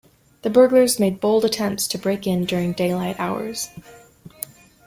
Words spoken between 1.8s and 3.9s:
to break in during daylight hours.